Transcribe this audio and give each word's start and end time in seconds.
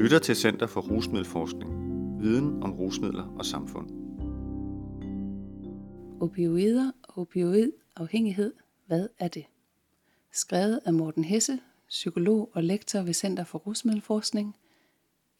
lytter 0.00 0.18
til 0.18 0.36
Center 0.36 0.66
for 0.66 0.80
Rusmiddelforskning. 0.80 1.70
Viden 2.22 2.62
om 2.62 2.72
rusmidler 2.72 3.36
og 3.38 3.46
samfund. 3.46 3.90
Opioider 6.20 6.92
og 7.02 7.18
opioidafhængighed. 7.18 8.52
Hvad 8.86 9.08
er 9.18 9.28
det? 9.28 9.44
Skrevet 10.32 10.80
af 10.84 10.92
Morten 10.92 11.24
Hesse, 11.24 11.60
psykolog 11.88 12.50
og 12.52 12.64
lektor 12.64 13.02
ved 13.02 13.14
Center 13.14 13.44
for 13.44 13.58
Rusmiddelforskning. 13.58 14.56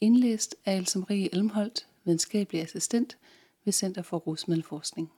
Indlæst 0.01 0.57
af 0.65 0.77
Else 0.77 0.99
Marie 0.99 1.35
Elmholdt, 1.35 1.87
videnskabelig 2.05 2.63
assistent 2.63 3.19
ved 3.65 3.73
Center 3.73 4.03
for 4.03 4.17
Rusmiddelforskning. 4.17 5.13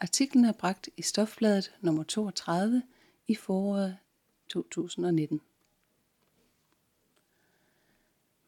Artiklen 0.00 0.44
er 0.44 0.52
bragt 0.52 0.88
i 0.96 1.02
Stofbladet 1.02 1.72
nummer 1.80 2.02
32 2.02 2.82
i 3.28 3.34
foråret 3.34 3.96
2019. 4.48 5.40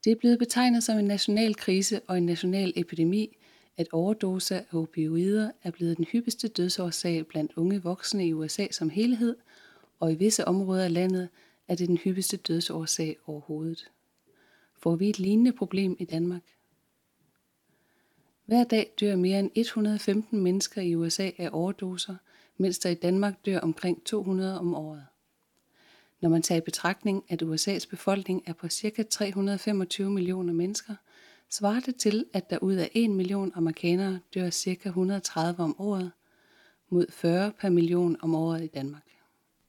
Det 0.04 0.10
er 0.10 0.16
blevet 0.16 0.38
betegnet 0.38 0.84
som 0.84 0.98
en 0.98 1.04
national 1.04 1.54
krise 1.54 2.00
og 2.06 2.18
en 2.18 2.26
national 2.26 2.72
epidemi, 2.76 3.36
at 3.76 3.88
overdoser 3.92 4.56
af 4.56 4.78
opioider 4.78 5.50
er 5.62 5.70
blevet 5.70 5.96
den 5.96 6.04
hyppigste 6.04 6.48
dødsårsag 6.48 7.26
blandt 7.26 7.52
unge 7.56 7.82
voksne 7.82 8.26
i 8.26 8.32
USA 8.32 8.66
som 8.70 8.90
helhed, 8.90 9.36
og 10.00 10.12
i 10.12 10.14
visse 10.14 10.44
områder 10.48 10.84
af 10.84 10.92
landet 10.92 11.28
er 11.68 11.74
det 11.74 11.88
den 11.88 11.96
hyppigste 11.96 12.36
dødsårsag 12.36 13.16
overhovedet. 13.26 13.90
Får 14.78 14.96
vi 14.96 15.08
et 15.08 15.18
lignende 15.18 15.52
problem 15.52 15.96
i 15.98 16.04
Danmark? 16.04 16.42
Hver 18.46 18.64
dag 18.64 18.92
dør 19.00 19.16
mere 19.16 19.38
end 19.38 19.50
115 19.54 20.40
mennesker 20.40 20.82
i 20.82 20.94
USA 20.94 21.30
af 21.38 21.48
overdoser, 21.52 22.16
mens 22.56 22.78
der 22.78 22.90
i 22.90 22.94
Danmark 22.94 23.46
dør 23.46 23.60
omkring 23.60 24.04
200 24.04 24.58
om 24.58 24.74
året. 24.74 25.06
Når 26.22 26.28
man 26.28 26.42
tager 26.42 26.58
i 26.58 26.64
betragtning, 26.64 27.24
at 27.28 27.42
USA's 27.42 27.88
befolkning 27.90 28.42
er 28.46 28.52
på 28.52 28.68
ca. 28.68 29.02
325 29.02 30.10
millioner 30.10 30.52
mennesker, 30.52 30.94
svarer 31.50 31.80
det 31.80 31.96
til, 31.96 32.24
at 32.32 32.50
der 32.50 32.58
ud 32.58 32.74
af 32.74 32.90
1 32.94 33.10
million 33.10 33.52
amerikanere 33.54 34.18
dør 34.34 34.50
ca. 34.50 34.88
130 34.88 35.62
om 35.62 35.80
året, 35.80 36.10
mod 36.90 37.06
40 37.10 37.52
per 37.60 37.68
million 37.68 38.16
om 38.20 38.34
året 38.34 38.64
i 38.64 38.66
Danmark. 38.66 39.06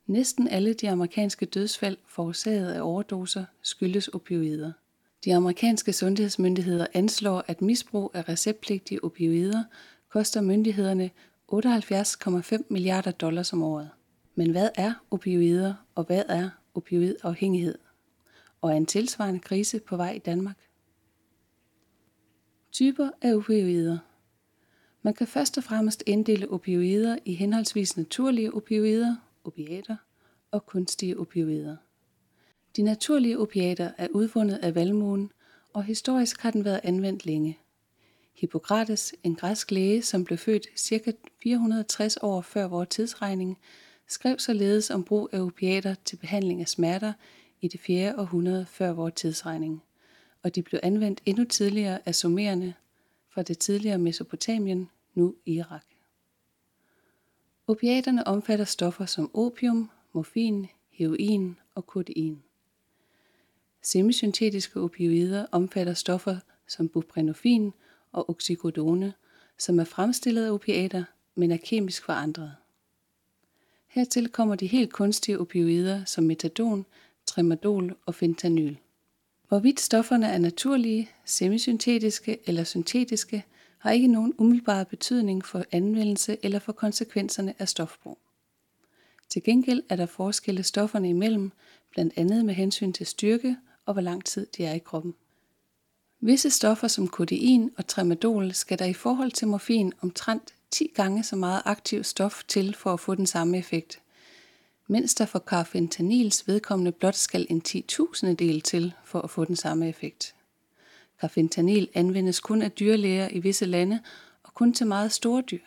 Næsten 0.07 0.47
alle 0.47 0.73
de 0.73 0.89
amerikanske 0.89 1.45
dødsfald 1.45 1.97
forårsaget 2.07 2.73
af 2.73 2.81
overdoser 2.81 3.45
skyldes 3.61 4.07
opioider. 4.07 4.71
De 5.25 5.35
amerikanske 5.35 5.93
sundhedsmyndigheder 5.93 6.87
anslår, 6.93 7.43
at 7.47 7.61
misbrug 7.61 8.11
af 8.13 8.29
receptpligtige 8.29 9.03
opioider 9.03 9.63
koster 10.09 10.41
myndighederne 10.41 11.09
78,5 11.53 12.63
milliarder 12.69 13.11
dollars 13.11 13.53
om 13.53 13.63
året. 13.63 13.89
Men 14.35 14.51
hvad 14.51 14.69
er 14.75 14.93
opioider, 15.11 15.73
og 15.95 16.03
hvad 16.03 16.23
er 16.27 16.49
opioidafhængighed? 16.73 17.77
Og 18.61 18.71
er 18.71 18.75
en 18.75 18.85
tilsvarende 18.85 19.39
krise 19.39 19.79
på 19.79 19.97
vej 19.97 20.11
i 20.11 20.19
Danmark? 20.19 20.69
Typer 22.71 23.09
af 23.21 23.35
opioider 23.35 23.97
Man 25.01 25.13
kan 25.13 25.27
først 25.27 25.57
og 25.57 25.63
fremmest 25.63 26.03
inddele 26.05 26.49
opioider 26.49 27.17
i 27.25 27.33
henholdsvis 27.33 27.97
naturlige 27.97 28.53
opioider, 28.53 29.15
opiater, 29.43 29.95
og 30.51 30.65
kunstige 30.65 31.19
opioider. 31.19 31.75
De 32.75 32.81
naturlige 32.81 33.39
opiater 33.39 33.91
er 33.97 34.07
udvundet 34.11 34.55
af 34.57 34.75
valmuen, 34.75 35.31
og 35.73 35.83
historisk 35.83 36.41
har 36.41 36.51
den 36.51 36.65
været 36.65 36.79
anvendt 36.83 37.25
længe. 37.25 37.59
Hippokrates, 38.35 39.13
en 39.23 39.35
græsk 39.35 39.71
læge, 39.71 40.01
som 40.01 40.23
blev 40.23 40.37
født 40.37 40.67
ca. 40.79 41.11
460 41.43 42.17
år 42.21 42.41
før 42.41 42.67
vores 42.67 42.89
tidsregning, 42.89 43.57
skrev 44.07 44.39
således 44.39 44.89
om 44.89 45.03
brug 45.03 45.29
af 45.31 45.39
opiater 45.39 45.95
til 46.05 46.15
behandling 46.15 46.61
af 46.61 46.67
smerter 46.67 47.13
i 47.61 47.67
det 47.67 47.79
4. 47.79 48.15
århundrede 48.17 48.65
før 48.65 48.91
vores 48.91 49.13
tidsregning, 49.15 49.83
og 50.43 50.55
de 50.55 50.61
blev 50.61 50.79
anvendt 50.83 51.21
endnu 51.25 51.45
tidligere 51.45 51.99
af 52.05 52.15
sumererne 52.15 52.73
fra 53.29 53.41
det 53.41 53.57
tidligere 53.57 53.97
Mesopotamien, 53.97 54.89
nu 55.13 55.35
Irak. 55.45 55.85
Opiaterne 57.67 58.27
omfatter 58.27 58.65
stoffer 58.65 59.05
som 59.05 59.31
opium, 59.33 59.89
morfin, 60.13 60.67
heroin 60.91 61.59
og 61.75 61.87
kodein. 61.87 62.43
Semisyntetiske 63.81 64.79
opioider 64.79 65.45
omfatter 65.51 65.93
stoffer 65.93 66.37
som 66.67 66.89
buprenorfin 66.89 67.73
og 68.11 68.29
oxycodone, 68.29 69.13
som 69.57 69.79
er 69.79 69.83
fremstillet 69.83 70.45
af 70.45 70.51
opiater, 70.51 71.03
men 71.35 71.51
er 71.51 71.57
kemisk 71.57 72.05
forandret. 72.05 72.55
Hertil 73.93 74.29
kommer 74.29 74.55
de 74.55 74.67
helt 74.67 74.93
kunstige 74.93 75.39
opioider 75.39 76.05
som 76.05 76.23
metadon, 76.23 76.85
tramadol 77.25 77.95
og 78.05 78.15
fentanyl. 78.15 78.77
Hvorvidt 79.47 79.79
stofferne 79.79 80.27
er 80.27 80.37
naturlige, 80.37 81.09
semisyntetiske 81.25 82.37
eller 82.45 82.63
syntetiske, 82.63 83.45
har 83.77 83.91
ikke 83.91 84.07
nogen 84.07 84.33
umiddelbar 84.37 84.83
betydning 84.83 85.45
for 85.45 85.63
anvendelse 85.71 86.37
eller 86.43 86.59
for 86.59 86.71
konsekvenserne 86.71 87.53
af 87.59 87.69
stofbrug. 87.69 88.17
Til 89.29 89.43
gengæld 89.43 89.83
er 89.89 89.95
der 89.95 90.05
forskelle 90.05 90.63
stofferne 90.63 91.09
imellem, 91.09 91.51
blandt 91.91 92.13
andet 92.15 92.45
med 92.45 92.53
hensyn 92.53 92.93
til 92.93 93.05
styrke 93.05 93.57
og 93.85 93.93
hvor 93.93 94.01
lang 94.01 94.25
tid 94.25 94.47
de 94.57 94.65
er 94.65 94.73
i 94.73 94.79
kroppen. 94.79 95.13
Visse 96.19 96.49
stoffer 96.49 96.87
som 96.87 97.07
kodein 97.07 97.71
og 97.77 97.87
tramadol 97.87 98.53
skal 98.53 98.79
der 98.79 98.85
i 98.85 98.93
forhold 98.93 99.31
til 99.31 99.47
morfin 99.47 99.93
omtrent 100.01 100.53
10 100.73 100.91
gange 100.95 101.23
så 101.23 101.35
meget 101.35 101.61
aktiv 101.65 102.03
stof 102.03 102.43
til 102.47 102.75
for 102.75 102.93
at 102.93 102.99
få 102.99 103.15
den 103.15 103.25
samme 103.25 103.57
effekt, 103.57 104.01
mens 104.87 105.15
der 105.15 105.25
for 105.25 105.39
carfentanils 105.39 106.47
vedkommende 106.47 106.91
blot 106.91 107.15
skal 107.15 107.47
en 107.49 107.61
10.000 107.67 108.33
del 108.33 108.61
til 108.61 108.93
for 109.03 109.21
at 109.21 109.29
få 109.29 109.45
den 109.45 109.55
samme 109.55 109.89
effekt. 109.89 110.35
Carfentanil 111.21 111.89
anvendes 111.93 112.39
kun 112.39 112.61
af 112.61 112.71
dyrlæger 112.71 113.27
i 113.31 113.39
visse 113.39 113.65
lande 113.65 113.99
og 114.43 114.53
kun 114.53 114.73
til 114.73 114.87
meget 114.87 115.11
store 115.11 115.41
dyr. 115.41 115.59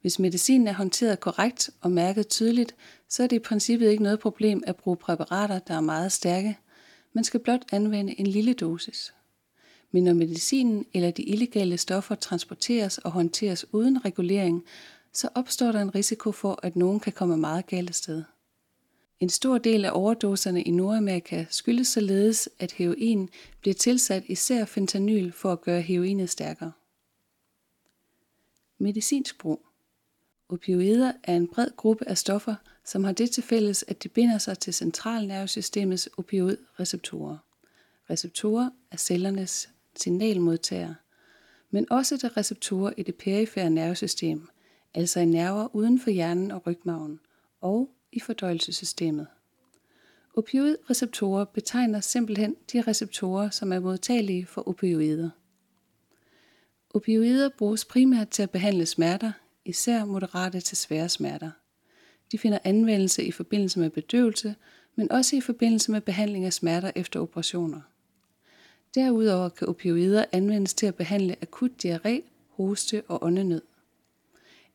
Hvis 0.00 0.18
medicinen 0.18 0.68
er 0.68 0.72
håndteret 0.72 1.20
korrekt 1.20 1.70
og 1.80 1.90
mærket 1.90 2.28
tydeligt, 2.28 2.74
så 3.08 3.22
er 3.22 3.26
det 3.26 3.36
i 3.36 3.38
princippet 3.38 3.90
ikke 3.90 4.02
noget 4.02 4.20
problem 4.20 4.62
at 4.66 4.76
bruge 4.76 4.96
præparater, 4.96 5.58
der 5.58 5.74
er 5.74 5.80
meget 5.80 6.12
stærke. 6.12 6.58
Man 7.12 7.24
skal 7.24 7.40
blot 7.40 7.62
anvende 7.72 8.20
en 8.20 8.26
lille 8.26 8.54
dosis. 8.54 9.14
Men 9.90 10.04
når 10.04 10.12
medicinen 10.12 10.86
eller 10.94 11.10
de 11.10 11.22
illegale 11.22 11.78
stoffer 11.78 12.14
transporteres 12.14 12.98
og 12.98 13.10
håndteres 13.10 13.74
uden 13.74 14.04
regulering, 14.04 14.64
så 15.12 15.28
opstår 15.34 15.72
der 15.72 15.82
en 15.82 15.94
risiko 15.94 16.32
for, 16.32 16.60
at 16.62 16.76
nogen 16.76 17.00
kan 17.00 17.12
komme 17.12 17.36
meget 17.36 17.66
galt 17.66 17.96
sted. 17.96 18.22
En 19.20 19.28
stor 19.28 19.58
del 19.58 19.84
af 19.84 19.90
overdoserne 19.94 20.62
i 20.62 20.70
Nordamerika 20.70 21.44
skyldes 21.50 21.88
således, 21.88 22.48
at 22.58 22.72
heroin 22.72 23.28
bliver 23.60 23.74
tilsat 23.74 24.24
især 24.26 24.64
fentanyl 24.64 25.32
for 25.32 25.52
at 25.52 25.60
gøre 25.60 25.80
heroinet 25.80 26.30
stærkere. 26.30 26.72
Medicinsk 28.78 29.38
brug 29.38 29.66
Opioider 30.48 31.12
er 31.22 31.36
en 31.36 31.48
bred 31.48 31.70
gruppe 31.76 32.08
af 32.08 32.18
stoffer, 32.18 32.54
som 32.84 33.04
har 33.04 33.12
det 33.12 33.30
til 33.30 33.42
fælles, 33.42 33.84
at 33.88 34.02
de 34.02 34.08
binder 34.08 34.38
sig 34.38 34.58
til 34.58 34.74
centralnervesystemets 34.74 36.08
opioidreceptorer. 36.16 37.36
Receptorer 38.10 38.70
er 38.90 38.96
cellernes 38.96 39.68
signalmodtager, 40.00 40.94
men 41.70 41.92
også 41.92 42.16
til 42.16 42.28
receptorer 42.28 42.92
i 42.96 43.02
det 43.02 43.14
perifære 43.14 43.70
nervesystem, 43.70 44.48
altså 44.94 45.20
i 45.20 45.24
nerver 45.24 45.76
uden 45.76 46.00
for 46.00 46.10
hjernen 46.10 46.50
og 46.50 46.66
rygmagen, 46.66 47.20
og 47.60 47.90
i 48.12 48.20
fordøjelsessystemet. 48.20 49.26
Opioidreceptorer 50.34 51.44
betegner 51.44 52.00
simpelthen 52.00 52.56
de 52.72 52.82
receptorer, 52.82 53.50
som 53.50 53.72
er 53.72 53.80
modtagelige 53.80 54.46
for 54.46 54.68
opioider. 54.68 55.30
Opioider 56.90 57.48
bruges 57.58 57.84
primært 57.84 58.28
til 58.28 58.42
at 58.42 58.50
behandle 58.50 58.86
smerter, 58.86 59.32
især 59.64 60.04
moderate 60.04 60.60
til 60.60 60.76
svære 60.76 61.08
smerter. 61.08 61.50
De 62.32 62.38
finder 62.38 62.58
anvendelse 62.64 63.24
i 63.24 63.30
forbindelse 63.30 63.80
med 63.80 63.90
bedøvelse, 63.90 64.54
men 64.96 65.12
også 65.12 65.36
i 65.36 65.40
forbindelse 65.40 65.92
med 65.92 66.00
behandling 66.00 66.44
af 66.44 66.52
smerter 66.52 66.90
efter 66.96 67.20
operationer. 67.20 67.80
Derudover 68.94 69.48
kan 69.48 69.68
opioider 69.68 70.24
anvendes 70.32 70.74
til 70.74 70.86
at 70.86 70.94
behandle 70.94 71.36
akut 71.42 71.84
diarré, 71.84 72.22
hoste 72.48 73.02
og 73.08 73.24
åndenød. 73.24 73.62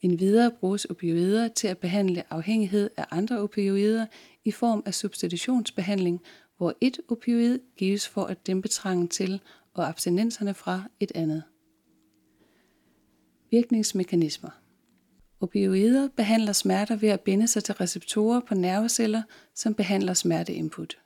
En 0.01 0.19
videre 0.19 0.51
bruges 0.51 0.85
opioider 0.85 1.47
til 1.47 1.67
at 1.67 1.77
behandle 1.77 2.33
afhængighed 2.33 2.89
af 2.97 3.05
andre 3.11 3.39
opioider 3.39 4.05
i 4.45 4.51
form 4.51 4.83
af 4.85 4.93
substitutionsbehandling, 4.93 6.21
hvor 6.57 6.73
et 6.81 6.99
opioid 7.09 7.59
gives 7.77 8.07
for 8.07 8.25
at 8.25 8.47
dæmpe 8.47 8.67
trangen 8.67 9.07
til 9.07 9.41
og 9.73 9.87
abstinenserne 9.87 10.53
fra 10.53 10.83
et 10.99 11.11
andet. 11.15 11.43
Virkningsmekanismer 13.51 14.49
Opioider 15.41 16.09
behandler 16.15 16.53
smerter 16.53 16.95
ved 16.95 17.09
at 17.09 17.21
binde 17.21 17.47
sig 17.47 17.63
til 17.63 17.75
receptorer 17.75 18.39
på 18.39 18.55
nerveceller, 18.55 19.21
som 19.55 19.73
behandler 19.73 20.13
smerteinput. 20.13 20.97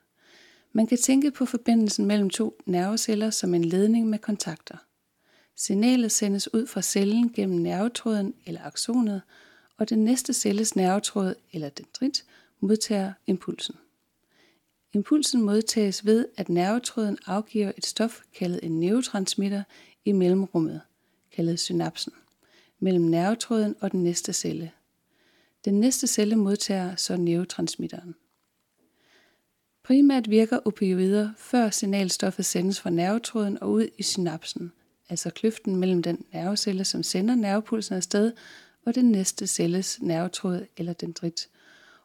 Man 0.77 0.88
kan 0.88 0.97
tænke 0.97 1.31
på 1.31 1.45
forbindelsen 1.45 2.06
mellem 2.06 2.29
to 2.29 2.62
nerveceller 2.65 3.29
som 3.29 3.53
en 3.53 3.65
ledning 3.65 4.09
med 4.09 4.19
kontakter. 4.19 4.77
Signalet 5.56 6.12
sendes 6.12 6.53
ud 6.53 6.68
fra 6.68 6.81
cellen 6.81 7.33
gennem 7.33 7.59
nervetråden 7.59 8.33
eller 8.45 8.62
aksonet, 8.63 9.21
og 9.77 9.89
den 9.89 10.03
næste 10.03 10.33
celles 10.33 10.75
nervetråd 10.75 11.35
eller 11.51 11.69
dendrit 11.69 12.25
modtager 12.59 13.13
impulsen. 13.27 13.75
Impulsen 14.94 15.41
modtages 15.41 16.06
ved, 16.06 16.25
at 16.38 16.50
nervetråden 16.50 17.18
afgiver 17.25 17.71
et 17.77 17.85
stof 17.85 18.21
kaldet 18.35 18.59
en 18.63 18.80
neurotransmitter 18.80 19.63
i 20.06 20.12
mellemrummet, 20.12 20.81
kaldet 21.31 21.59
synapsen, 21.59 22.13
mellem 22.80 23.03
nervetråden 23.03 23.75
og 23.80 23.91
den 23.91 24.03
næste 24.03 24.33
celle. 24.33 24.71
Den 25.65 25.80
næste 25.80 26.07
celle 26.07 26.35
modtager 26.35 26.95
så 26.95 27.18
neurotransmitteren. 27.18 28.15
Primært 29.87 30.29
virker 30.29 30.59
opioider, 30.65 31.29
før 31.37 31.69
signalstoffet 31.69 32.45
sendes 32.45 32.79
fra 32.79 32.89
nervetråden 32.89 33.57
og 33.61 33.71
ud 33.71 33.87
i 33.97 34.03
synapsen, 34.03 34.71
altså 35.09 35.29
kløften 35.29 35.75
mellem 35.75 36.03
den 36.03 36.25
nervecelle, 36.33 36.85
som 36.85 37.03
sender 37.03 37.35
nervepulsen 37.35 37.95
afsted, 37.95 38.31
og 38.85 38.95
den 38.95 39.11
næste 39.11 39.47
celles 39.47 40.01
nervetråd 40.01 40.65
eller 40.77 40.93
dendrit, 40.93 41.49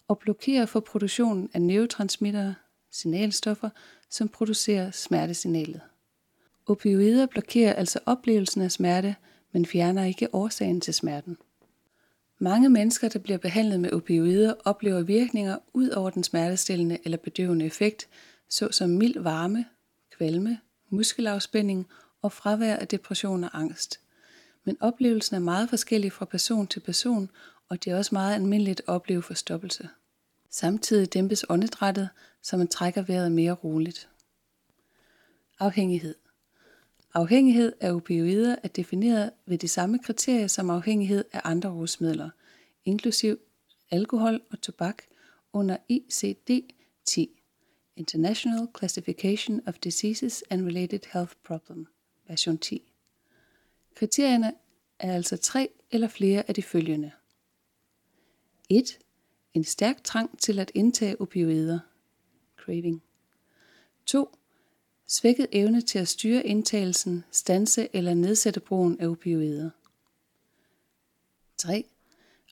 og 0.09 0.19
blokerer 0.19 0.67
for 0.67 0.81
produktionen 0.81 1.51
af 1.55 1.63
neurotransmittere, 1.63 2.55
signalstoffer, 2.91 3.71
som 4.11 4.29
producerer 4.29 4.91
smertesignalet. 4.91 5.81
Opioider 6.67 7.27
blokerer 7.27 7.73
altså 7.73 7.99
oplevelsen 8.07 8.63
af 8.63 8.73
smerte, 8.73 9.17
men 9.53 9.67
fjerner 9.67 10.05
ikke 10.05 10.35
årsagen 10.35 10.81
til 10.81 10.95
smerten. 10.95 11.37
Mange 12.43 12.69
mennesker, 12.69 13.09
der 13.09 13.19
bliver 13.19 13.39
behandlet 13.39 13.81
med 13.81 13.93
opioider, 13.93 14.55
oplever 14.65 15.03
virkninger 15.03 15.59
ud 15.73 15.91
over 15.91 16.11
den 16.11 16.25
smertestillende 16.25 16.99
eller 17.05 17.19
bedøvende 17.19 17.65
effekt, 17.65 18.09
såsom 18.49 18.91
mild 18.91 19.21
varme, 19.21 19.65
kvalme, 20.17 20.59
muskelafspænding 20.91 21.89
og 22.23 22.33
fravær 22.33 22.77
af 22.77 22.89
depression 22.89 23.45
og 23.45 23.51
angst. 23.59 24.01
Men 24.65 24.77
oplevelsen 24.81 25.37
er 25.37 25.41
meget 25.41 25.69
forskellig 25.69 26.13
fra 26.13 26.25
person 26.25 26.67
til 26.67 26.81
person, 26.81 27.31
og 27.69 27.85
det 27.85 27.91
er 27.91 27.97
også 27.97 28.15
meget 28.15 28.35
almindeligt 28.35 28.81
at 28.81 28.89
opleve 28.89 29.23
forstoppelse. 29.23 29.89
Samtidig 30.51 31.15
dæmpes 31.15 31.45
åndedrættet, 31.49 32.09
så 32.43 32.57
man 32.57 32.69
trækker 32.69 33.03
vejret 33.03 33.33
mere 33.33 33.53
roligt. 33.53 34.09
Afhængighed 35.59 36.15
Afhængighed 37.15 37.73
af 37.81 37.93
opioider 37.93 38.57
er 38.63 38.69
defineret 38.69 39.31
ved 39.47 39.59
de 39.59 39.69
samme 39.69 39.99
kriterier 39.99 40.47
som 40.47 40.71
afhængighed 40.71 41.25
af 41.33 41.41
andre 41.45 41.71
rusmidler, 41.71 42.31
inklusiv 42.85 43.39
alkohol 43.91 44.41
og 44.51 44.61
tobak 44.61 45.03
under 45.53 45.77
ICD-10, 45.93 47.39
International 47.97 48.69
Classification 48.79 49.61
of 49.67 49.75
Diseases 49.75 50.45
and 50.51 50.67
Related 50.67 51.01
Health 51.13 51.33
Problem, 51.45 51.87
version 52.29 52.59
10. 52.59 52.93
Kriterierne 53.95 54.55
er 54.99 55.15
altså 55.15 55.37
tre 55.37 55.69
eller 55.91 56.09
flere 56.09 56.49
af 56.49 56.55
de 56.55 56.63
følgende. 56.63 57.11
1. 58.71 58.99
En 59.55 59.65
stærk 59.65 60.05
trang 60.05 60.39
til 60.39 60.59
at 60.59 60.73
indtage 60.75 61.21
opioider, 61.21 61.79
craving. 62.57 63.03
2 64.07 64.29
svækket 65.13 65.47
evne 65.53 65.81
til 65.81 65.99
at 65.99 66.09
styre 66.09 66.47
indtagelsen, 66.47 67.25
stanse 67.31 67.89
eller 67.93 68.15
nedsætte 68.15 68.61
brugen 68.61 69.01
af 69.01 69.09
opioider. 69.09 69.71
3. 71.57 71.85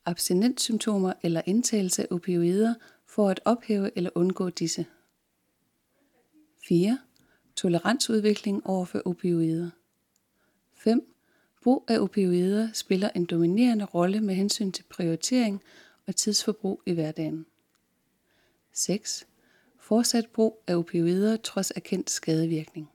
Abstinenssymptomer 0.05 1.13
eller 1.23 1.43
indtagelse 1.47 2.03
af 2.03 2.07
opioider 2.11 2.75
for 3.07 3.29
at 3.29 3.41
ophæve 3.45 3.91
eller 3.97 4.11
undgå 4.15 4.51
disse. 4.51 4.87
4. 6.69 6.99
Toleransudvikling 7.57 8.67
over 8.67 8.85
for 8.85 9.03
opioider. 9.05 9.71
5. 10.75 11.15
Brug 11.63 11.85
af 11.89 11.99
opioider 11.99 12.73
spiller 12.73 13.11
en 13.11 13.25
dominerende 13.25 13.85
rolle 13.85 14.21
med 14.21 14.35
hensyn 14.35 14.73
til 14.73 14.85
prioritering 14.91 15.63
og 16.07 16.17
tidsforbrug 16.17 16.83
i 16.87 16.93
hverdagen. 16.93 17.47
6 18.73 19.27
fortsat 19.91 20.27
brug 20.35 20.65
af 20.67 20.77
opioider 20.77 21.37
trods 21.37 21.73
erkendt 21.77 22.11
skadevirkning. 22.11 22.91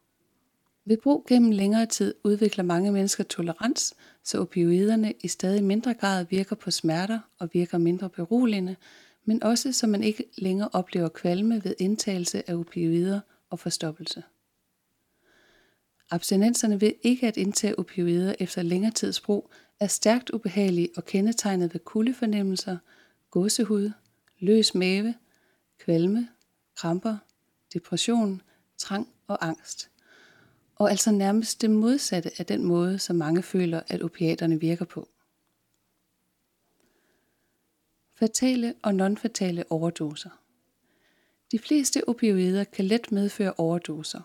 Ved 0.85 0.97
brug 0.97 1.25
gennem 1.27 1.51
længere 1.51 1.85
tid 1.85 2.13
udvikler 2.23 2.63
mange 2.63 2.91
mennesker 2.91 3.23
tolerans, 3.23 3.93
så 4.23 4.39
opioiderne 4.39 5.13
i 5.23 5.27
stadig 5.27 5.63
mindre 5.63 5.93
grad 5.93 6.25
virker 6.29 6.55
på 6.55 6.71
smerter 6.71 7.19
og 7.39 7.49
virker 7.53 7.77
mindre 7.77 8.09
beroligende, 8.09 8.75
men 9.25 9.43
også 9.43 9.71
så 9.71 9.87
man 9.87 10.03
ikke 10.03 10.23
længere 10.37 10.69
oplever 10.73 11.09
kvalme 11.09 11.63
ved 11.63 11.75
indtagelse 11.79 12.49
af 12.49 12.55
opioider 12.55 13.19
og 13.49 13.59
forstoppelse. 13.59 14.23
Abstinenserne 16.11 16.81
ved 16.81 16.91
ikke 17.01 17.27
at 17.27 17.37
indtage 17.37 17.79
opioider 17.79 18.35
efter 18.39 18.61
længere 18.61 18.91
tids 18.91 19.21
brug 19.21 19.49
er 19.79 19.87
stærkt 19.87 20.29
ubehagelige 20.29 20.89
og 20.97 21.05
kendetegnet 21.05 21.73
ved 21.73 21.79
kuldefornemmelser, 21.79 22.77
gåsehud, 23.31 23.91
løs 24.39 24.75
mave, 24.75 25.13
kvalme, 25.79 26.27
kramper, 26.75 27.17
depression, 27.73 28.41
trang 28.77 29.07
og 29.27 29.45
angst. 29.47 29.89
Og 30.75 30.91
altså 30.91 31.11
nærmest 31.11 31.61
det 31.61 31.69
modsatte 31.69 32.31
af 32.37 32.45
den 32.45 32.63
måde, 32.63 32.99
som 32.99 33.15
mange 33.15 33.43
føler, 33.43 33.81
at 33.87 34.01
opiaterne 34.01 34.59
virker 34.59 34.85
på. 34.85 35.07
Fatale 38.15 38.73
og 38.81 38.95
nonfatale 38.95 39.63
overdoser. 39.69 40.29
De 41.51 41.59
fleste 41.59 42.09
opioider 42.09 42.63
kan 42.63 42.85
let 42.85 43.11
medføre 43.11 43.53
overdoser. 43.57 44.21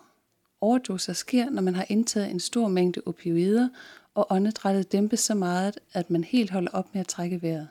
Overdoser 0.61 1.13
sker, 1.13 1.49
når 1.49 1.61
man 1.61 1.75
har 1.75 1.85
indtaget 1.89 2.31
en 2.31 2.39
stor 2.39 2.67
mængde 2.67 3.01
opioider, 3.05 3.69
og 4.13 4.27
åndedrættet 4.29 4.91
dæmpes 4.91 5.19
så 5.19 5.35
meget, 5.35 5.79
at 5.93 6.09
man 6.09 6.23
helt 6.23 6.51
holder 6.51 6.71
op 6.71 6.93
med 6.93 7.01
at 7.01 7.07
trække 7.07 7.41
vejret. 7.41 7.67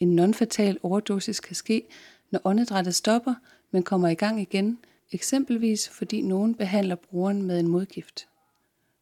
En 0.00 0.16
nonfatal 0.16 0.78
overdosis 0.82 1.40
kan 1.40 1.56
ske, 1.56 1.88
når 2.30 2.40
åndedrættet 2.44 2.94
stopper, 2.94 3.34
men 3.70 3.82
kommer 3.82 4.08
i 4.08 4.14
gang 4.14 4.40
igen, 4.40 4.78
eksempelvis 5.12 5.88
fordi 5.88 6.22
nogen 6.22 6.54
behandler 6.54 6.94
brugeren 6.94 7.42
med 7.42 7.60
en 7.60 7.68
modgift. 7.68 8.28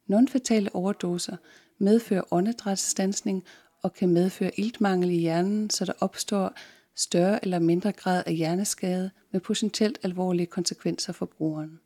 Nonfatale 0.06 0.74
overdoser 0.74 1.36
medfører 1.78 2.32
åndedrætsstansning 2.32 3.44
og 3.82 3.94
kan 3.94 4.08
medføre 4.08 4.60
iltmangel 4.60 5.10
i 5.10 5.18
hjernen, 5.18 5.70
så 5.70 5.84
der 5.84 5.92
opstår 6.00 6.54
større 6.94 7.44
eller 7.44 7.58
mindre 7.58 7.92
grad 7.92 8.22
af 8.26 8.34
hjerneskade 8.34 9.10
med 9.30 9.40
potentielt 9.40 9.98
alvorlige 10.02 10.46
konsekvenser 10.46 11.12
for 11.12 11.26
brugeren. 11.26 11.80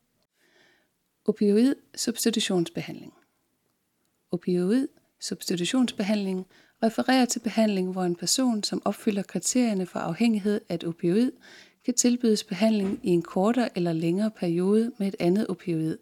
Opioid 1.25 1.75
substitutionsbehandling 1.97 3.13
Opioid 4.31 4.89
substitutionsbehandling 5.21 6.47
refererer 6.83 7.25
til 7.25 7.41
behandling, 7.41 7.93
hvor 7.93 8.05
en 8.05 8.17
person, 8.17 8.63
som 8.63 8.83
opfylder 8.85 9.23
kriterierne 9.23 9.87
for 9.87 9.99
afhængighed 9.99 10.61
af 10.69 10.75
et 10.75 10.85
opioid, 10.85 11.33
kan 11.85 11.95
tilbydes 11.95 12.45
behandling 12.45 13.01
i 13.03 13.09
en 13.11 13.23
kortere 13.23 13.69
eller 13.77 13.93
længere 13.93 14.31
periode 14.31 14.93
med 14.99 15.09
et 15.09 15.17
andet 15.19 15.47
opioid, 15.47 15.99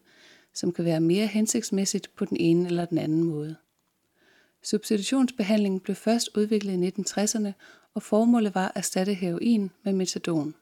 som 0.54 0.72
kan 0.72 0.84
være 0.84 1.00
mere 1.00 1.26
hensigtsmæssigt 1.26 2.10
på 2.16 2.24
den 2.24 2.36
ene 2.40 2.66
eller 2.66 2.84
den 2.84 2.98
anden 2.98 3.24
måde. 3.24 3.56
Substitutionsbehandlingen 4.62 5.80
blev 5.80 5.96
først 5.96 6.28
udviklet 6.36 6.82
i 6.82 7.00
1960'erne, 7.00 7.52
og 7.94 8.02
formålet 8.02 8.54
var 8.54 8.66
at 8.66 8.72
erstatte 8.74 9.14
heroin 9.14 9.70
med 9.82 9.92
metadon. 9.92 10.54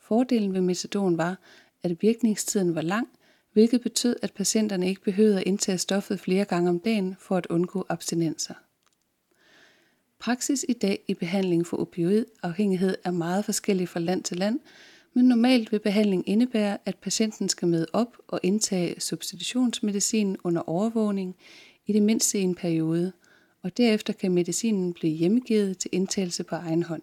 Fordelen 0.00 0.54
ved 0.54 0.60
metadon 0.60 1.18
var, 1.18 1.38
at 1.82 2.02
virkningstiden 2.02 2.74
var 2.74 2.80
lang, 2.80 3.08
hvilket 3.52 3.80
betød, 3.80 4.16
at 4.22 4.32
patienterne 4.32 4.88
ikke 4.88 5.02
behøvede 5.02 5.40
at 5.40 5.46
indtage 5.46 5.78
stoffet 5.78 6.20
flere 6.20 6.44
gange 6.44 6.70
om 6.70 6.80
dagen 6.80 7.16
for 7.18 7.36
at 7.36 7.46
undgå 7.46 7.86
abstinenser. 7.88 8.54
Praksis 10.22 10.64
i 10.68 10.72
dag 10.72 11.04
i 11.08 11.14
behandling 11.14 11.66
for 11.66 11.76
opioidafhængighed 11.76 12.96
er 13.04 13.10
meget 13.10 13.44
forskellig 13.44 13.88
fra 13.88 14.00
land 14.00 14.22
til 14.22 14.36
land, 14.36 14.60
men 15.14 15.24
normalt 15.24 15.72
vil 15.72 15.78
behandling 15.78 16.28
indebære, 16.28 16.78
at 16.86 16.98
patienten 16.98 17.48
skal 17.48 17.68
møde 17.68 17.86
op 17.92 18.16
og 18.28 18.40
indtage 18.42 19.00
substitutionsmedicin 19.00 20.36
under 20.44 20.68
overvågning 20.68 21.36
i 21.86 21.92
det 21.92 22.02
mindste 22.02 22.38
i 22.38 22.42
en 22.42 22.54
periode, 22.54 23.12
og 23.62 23.76
derefter 23.76 24.12
kan 24.12 24.32
medicinen 24.32 24.92
blive 24.92 25.12
hjemmegivet 25.12 25.78
til 25.78 25.90
indtagelse 25.92 26.44
på 26.44 26.54
egen 26.54 26.82
hånd. 26.82 27.02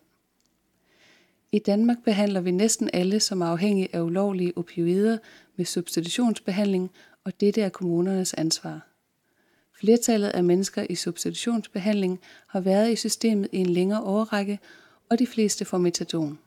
I 1.51 1.59
Danmark 1.59 1.97
behandler 2.03 2.41
vi 2.41 2.51
næsten 2.51 2.89
alle, 2.93 3.19
som 3.19 3.41
er 3.41 3.45
afhængige 3.45 3.95
af 3.95 4.01
ulovlige 4.01 4.57
opioider 4.57 5.17
med 5.55 5.65
substitutionsbehandling, 5.65 6.91
og 7.23 7.41
dette 7.41 7.61
er 7.61 7.69
kommunernes 7.69 8.33
ansvar. 8.33 8.88
Flertallet 9.79 10.29
af 10.29 10.43
mennesker 10.43 10.85
i 10.89 10.95
substitutionsbehandling 10.95 12.19
har 12.47 12.59
været 12.59 12.91
i 12.91 12.95
systemet 12.95 13.49
i 13.51 13.57
en 13.57 13.69
længere 13.69 14.01
årrække, 14.01 14.59
og 15.09 15.19
de 15.19 15.27
fleste 15.27 15.65
får 15.65 15.77
metadon. 15.77 16.39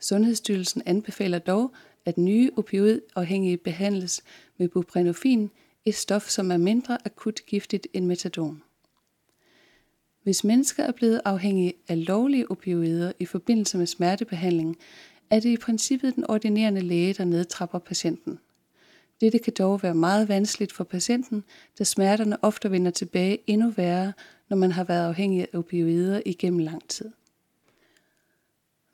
Sundhedsstyrelsen 0.00 0.82
anbefaler 0.86 1.38
dog, 1.38 1.72
at 2.04 2.18
nye 2.18 2.50
opioidafhængige 2.56 3.56
behandles 3.56 4.22
med 4.58 4.68
buprenorfin, 4.68 5.50
et 5.84 5.94
stof, 5.94 6.28
som 6.28 6.50
er 6.50 6.56
mindre 6.56 6.98
akut 7.04 7.46
giftigt 7.46 7.86
end 7.92 8.06
metadon. 8.06 8.62
Hvis 10.22 10.44
mennesker 10.44 10.84
er 10.84 10.92
blevet 10.92 11.20
afhængige 11.24 11.74
af 11.88 12.06
lovlige 12.06 12.50
opioider 12.50 13.12
i 13.18 13.26
forbindelse 13.26 13.78
med 13.78 13.86
smertebehandling, 13.86 14.76
er 15.30 15.40
det 15.40 15.48
i 15.48 15.56
princippet 15.56 16.14
den 16.14 16.30
ordinerende 16.30 16.80
læge, 16.80 17.14
der 17.14 17.24
nedtrapper 17.24 17.78
patienten. 17.78 18.38
Dette 19.20 19.38
kan 19.38 19.52
dog 19.58 19.82
være 19.82 19.94
meget 19.94 20.28
vanskeligt 20.28 20.72
for 20.72 20.84
patienten, 20.84 21.44
da 21.78 21.84
smerterne 21.84 22.44
ofte 22.44 22.70
vender 22.70 22.90
tilbage 22.90 23.38
endnu 23.46 23.70
værre, 23.70 24.12
når 24.48 24.56
man 24.56 24.72
har 24.72 24.84
været 24.84 25.08
afhængig 25.08 25.40
af 25.40 25.58
opioider 25.58 26.20
igennem 26.26 26.58
lang 26.58 26.88
tid. 26.88 27.10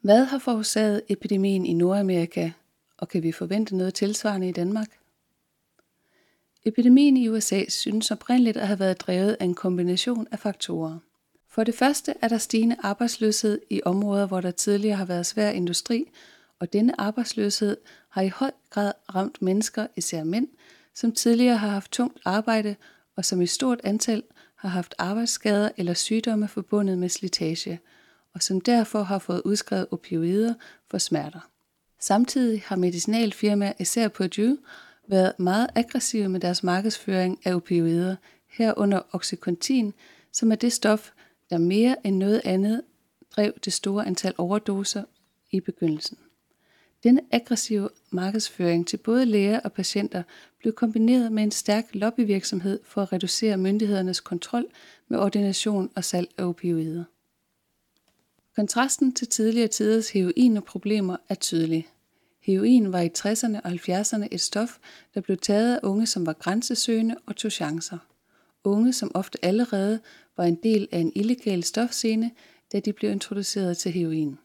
Hvad 0.01 0.25
har 0.25 0.39
forårsaget 0.39 1.03
epidemien 1.09 1.67
i 1.67 1.73
Nordamerika, 1.73 2.51
og 2.99 3.09
kan 3.09 3.23
vi 3.23 3.33
forvente 3.33 3.77
noget 3.77 3.95
tilsvarende 3.95 4.49
i 4.49 4.53
Danmark? 4.53 4.89
Epidemien 6.65 7.17
i 7.17 7.29
USA 7.29 7.65
synes 7.69 8.11
oprindeligt 8.11 8.57
at 8.57 8.67
have 8.67 8.79
været 8.79 9.01
drevet 9.01 9.37
af 9.41 9.45
en 9.45 9.55
kombination 9.55 10.27
af 10.31 10.39
faktorer. 10.39 10.99
For 11.49 11.65
det 11.65 11.75
første 11.75 12.15
er 12.23 12.29
der 12.29 12.39
stigende 12.39 12.77
arbejdsløshed 12.83 13.61
i 13.71 13.81
områder, 13.85 14.27
hvor 14.27 14.41
der 14.41 14.51
tidligere 14.51 14.97
har 14.97 15.05
været 15.05 15.27
svær 15.27 15.51
industri, 15.51 16.11
og 16.61 16.73
denne 16.73 17.01
arbejdsløshed 17.01 17.77
har 18.09 18.23
i 18.23 18.29
høj 18.29 18.51
grad 18.71 18.93
ramt 19.15 19.43
mennesker, 19.43 19.87
især 19.97 20.25
mænd, 20.25 20.49
som 20.95 21.13
tidligere 21.13 21.57
har 21.57 21.69
haft 21.69 21.91
tungt 21.91 22.19
arbejde 22.25 22.77
og 23.17 23.25
som 23.25 23.41
i 23.41 23.47
stort 23.47 23.81
antal 23.85 24.23
har 24.57 24.69
haft 24.69 24.95
arbejdsskader 24.99 25.69
eller 25.77 25.95
sygdomme 25.95 26.49
forbundet 26.49 26.99
med 26.99 27.09
slitage, 27.09 27.81
og 28.35 28.43
som 28.43 28.61
derfor 28.61 29.03
har 29.03 29.19
fået 29.19 29.43
udskrevet 29.45 29.87
opioider 29.91 30.55
for 30.91 30.99
smerter. 30.99 31.51
Samtidig 32.01 32.63
har 32.67 32.77
medicinalfirmaer, 32.77 33.73
især 33.79 34.09
Purdue, 34.09 34.59
været 35.09 35.39
meget 35.39 35.67
aggressive 35.75 36.29
med 36.29 36.41
deres 36.41 36.63
markedsføring 36.63 37.39
af 37.45 37.55
opioider, 37.55 38.17
herunder 38.49 39.01
Oxycontin, 39.13 39.95
som 40.33 40.53
er 40.53 40.57
det 40.57 40.73
stof, 40.73 41.11
der 41.51 41.59
mere 41.59 42.07
end 42.07 42.17
noget 42.17 42.43
andet 42.45 42.83
drev 43.37 43.53
det 43.65 43.73
store 43.73 44.07
antal 44.07 44.35
overdoser 44.39 45.05
i 45.51 45.61
begyndelsen. 45.61 46.19
Denne 47.03 47.21
aggressive 47.31 47.89
markedsføring 48.11 48.87
til 48.87 48.97
både 48.97 49.27
læger 49.27 49.61
og 49.61 49.73
patienter 49.73 50.23
blev 50.59 50.73
kombineret 50.73 51.33
med 51.33 51.43
en 51.43 51.51
stærk 51.51 51.87
lobbyvirksomhed 51.93 52.81
for 52.85 53.03
at 53.03 53.13
reducere 53.13 53.57
myndighedernes 53.57 54.21
kontrol 54.21 54.67
med 55.09 55.19
ordination 55.19 55.91
og 55.97 56.05
salg 56.05 56.29
af 56.39 56.45
opioider. 56.45 57.05
Kontrasten 58.57 59.13
til 59.13 59.29
tidligere 59.29 59.69
tiders 59.69 60.11
heroinproblemer 60.11 61.17
er 61.29 61.35
tydelig. 61.35 61.89
Heroin 62.41 62.93
var 62.93 63.01
i 63.01 63.11
60'erne 63.19 63.61
og 63.65 63.71
70'erne 63.71 64.29
et 64.31 64.41
stof, 64.41 64.79
der 65.15 65.21
blev 65.21 65.37
taget 65.37 65.75
af 65.75 65.81
unge, 65.83 66.07
som 66.07 66.27
var 66.27 66.33
grænsesøgende 66.33 67.17
og 67.27 67.37
tog 67.37 67.53
chancer. 67.53 67.99
Unge, 68.65 68.93
som 68.93 69.11
ofte 69.15 69.45
allerede 69.45 70.01
var 70.37 70.45
en 70.45 70.59
del 70.63 70.89
af 70.93 70.99
en 70.99 71.13
illegal 71.15 71.65
stofscene, 71.65 72.31
da 72.73 72.81
de 72.81 72.93
blev 72.93 73.11
introduceret 73.11 73.79
til 73.79 73.93
heroin. 73.93 74.39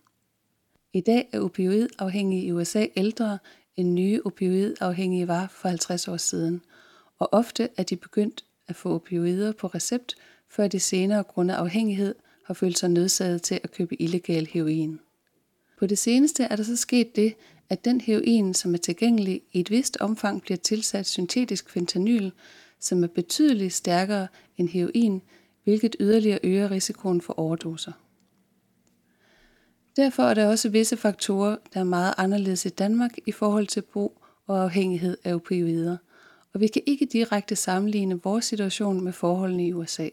I 0.96 1.02
dag 1.02 1.30
er 1.32 1.40
opioidafhængige 1.40 2.46
i 2.46 2.52
USA 2.52 2.86
ældre 2.96 3.38
end 3.76 3.94
nye 3.94 4.22
opioidafhængige 4.26 5.28
var 5.28 5.48
for 5.48 5.70
50 5.70 6.08
år 6.08 6.18
siden, 6.18 6.62
og 7.20 7.34
ofte 7.34 7.70
er 7.78 7.84
de 7.84 7.96
begyndt 7.96 8.46
at 8.68 8.76
få 8.76 8.96
opioider 8.96 9.52
på 9.52 9.68
recept, 9.68 10.16
før 10.50 10.68
de 10.68 10.80
senere 10.80 11.24
grundet 11.24 11.56
afhængighed 11.56 12.16
har 12.46 12.54
følt 12.54 12.78
sig 12.78 12.90
nødsaget 12.90 13.42
til 13.42 13.60
at 13.64 13.72
købe 13.72 14.02
illegal 14.02 14.48
heroin. 14.48 15.00
På 15.80 15.86
det 15.86 15.98
seneste 15.98 16.44
er 16.44 16.56
der 16.56 16.64
så 16.64 16.76
sket 16.76 17.16
det, 17.16 17.34
at 17.70 17.86
den 17.86 18.02
heroin, 18.02 18.54
som 18.54 18.74
er 18.74 18.78
tilgængelig 18.78 19.42
i 19.54 19.60
et 19.60 19.72
vist 19.72 19.98
omfang, 19.98 20.42
bliver 20.42 20.58
tilsat 20.58 21.08
syntetisk 21.08 21.70
fentanyl, 21.70 22.32
som 22.80 23.04
er 23.04 23.08
betydeligt 23.08 23.74
stærkere 23.74 24.28
end 24.58 24.70
heroin, 24.70 25.22
hvilket 25.64 25.96
yderligere 26.00 26.40
øger 26.44 26.72
risikoen 26.72 27.22
for 27.22 27.40
overdoser. 27.40 27.92
Derfor 29.98 30.24
er 30.24 30.34
der 30.34 30.48
også 30.48 30.70
visse 30.70 30.98
faktorer, 30.98 31.58
der 31.74 31.80
er 31.80 31.84
meget 31.84 32.14
anderledes 32.18 32.66
i 32.66 32.70
Danmark 32.70 33.12
i 33.26 33.32
forhold 33.32 33.68
til 33.68 33.82
brug 33.82 34.22
og 34.48 34.64
afhængighed 34.64 35.18
af 35.24 35.34
opioider, 35.34 35.98
og 36.54 36.62
vi 36.62 36.68
kan 36.68 36.82
ikke 36.86 37.06
direkte 37.06 37.56
sammenligne 37.56 38.22
vores 38.24 38.46
situation 38.46 39.04
med 39.04 39.14
forholdene 39.14 39.68
i 39.68 39.74
USA. 39.74 40.10